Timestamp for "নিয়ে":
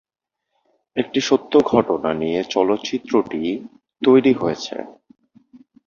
2.13-2.39